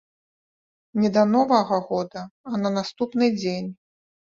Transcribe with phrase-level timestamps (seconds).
[1.03, 3.71] Не да новага года, а на наступны дзень.